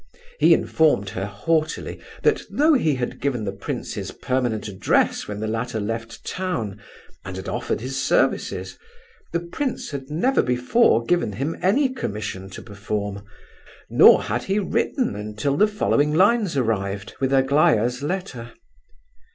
He 0.39 0.55
informed 0.55 1.09
her 1.09 1.27
haughtily 1.27 2.01
that 2.23 2.41
though 2.49 2.73
he 2.73 2.95
had 2.95 3.21
given 3.21 3.43
the 3.43 3.51
prince 3.51 3.93
his 3.93 4.09
permanent 4.11 4.67
address 4.67 5.27
when 5.27 5.39
the 5.39 5.47
latter 5.47 5.79
left 5.79 6.25
town, 6.25 6.81
and 7.23 7.35
had 7.35 7.47
offered 7.47 7.81
his 7.81 8.03
services, 8.03 8.79
the 9.31 9.39
prince 9.39 9.91
had 9.91 10.09
never 10.09 10.41
before 10.41 11.03
given 11.05 11.33
him 11.33 11.55
any 11.61 11.87
commission 11.87 12.49
to 12.49 12.63
perform, 12.63 13.21
nor 13.91 14.23
had 14.23 14.45
he 14.45 14.57
written 14.57 15.15
until 15.15 15.55
the 15.55 15.67
following 15.67 16.15
lines 16.15 16.57
arrived, 16.57 17.13
with 17.19 17.31
Aglaya's 17.31 18.01
letter. 18.01 18.53